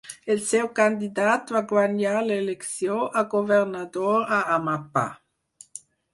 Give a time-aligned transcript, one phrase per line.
[0.35, 5.07] El seu candidat va guanyar l'elecció a governador a Amapá.